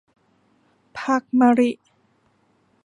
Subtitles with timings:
[0.99, 1.71] พรรคมะลิ